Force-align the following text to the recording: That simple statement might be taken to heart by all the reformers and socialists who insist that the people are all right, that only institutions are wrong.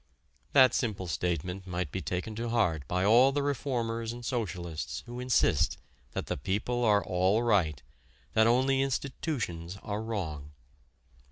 That 0.53 0.73
simple 0.73 1.05
statement 1.05 1.67
might 1.67 1.91
be 1.91 2.01
taken 2.01 2.33
to 2.37 2.49
heart 2.49 2.87
by 2.87 3.05
all 3.05 3.31
the 3.31 3.43
reformers 3.43 4.11
and 4.11 4.25
socialists 4.25 5.03
who 5.05 5.19
insist 5.19 5.77
that 6.13 6.25
the 6.25 6.37
people 6.37 6.83
are 6.83 7.03
all 7.05 7.43
right, 7.43 7.83
that 8.33 8.47
only 8.47 8.81
institutions 8.81 9.77
are 9.83 10.01
wrong. 10.01 10.53